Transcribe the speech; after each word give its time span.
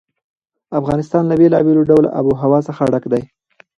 افغانستان 0.79 1.23
له 1.27 1.35
بېلابېلو 1.39 1.87
ډوله 1.89 2.09
آب 2.19 2.25
وهوا 2.27 2.59
څخه 2.67 2.81
ډک 2.93 3.03
دی. 3.13 3.23